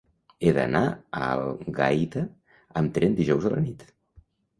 [0.45, 2.23] He d'anar a Algaida
[2.81, 3.85] amb tren dijous a la nit.